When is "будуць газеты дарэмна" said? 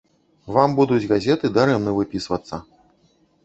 0.79-1.95